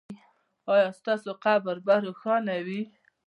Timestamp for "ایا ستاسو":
0.73-1.31